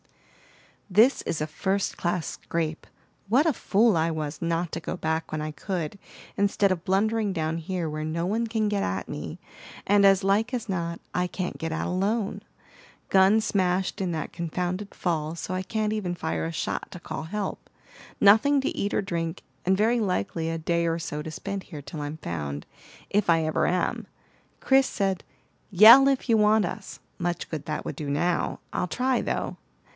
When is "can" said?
8.47-8.67